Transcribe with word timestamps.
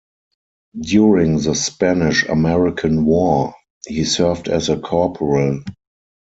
During 0.81 1.37
the 1.37 1.53
Spanish-American 1.53 3.05
War, 3.05 3.53
he 3.85 4.03
served 4.03 4.47
as 4.47 4.67
a 4.67 4.79
corporal. 4.79 5.61